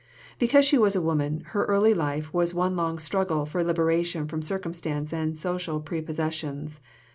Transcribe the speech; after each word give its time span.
Because 0.39 0.65
she 0.65 0.79
was 0.79 0.95
a 0.95 1.01
woman, 1.01 1.41
her 1.49 1.63
early 1.65 1.93
life 1.93 2.33
was 2.33 2.55
one 2.55 2.75
long 2.75 2.97
struggle 2.97 3.45
for 3.45 3.63
liberation 3.63 4.27
from 4.27 4.41
circumstance 4.41 5.13
and 5.13 5.37
social 5.37 5.79
prepossessions. 5.79 6.79